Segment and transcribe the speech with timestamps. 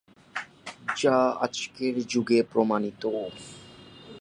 [0.97, 3.03] যা আজকের যুগে প্রমাণিত।